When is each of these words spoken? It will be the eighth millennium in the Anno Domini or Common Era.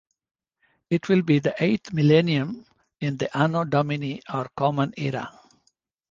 It 0.89 1.09
will 1.09 1.21
be 1.21 1.37
the 1.37 1.53
eighth 1.63 1.93
millennium 1.93 2.65
in 3.01 3.17
the 3.17 3.37
Anno 3.37 3.65
Domini 3.65 4.19
or 4.33 4.49
Common 4.57 4.95
Era. 4.97 5.31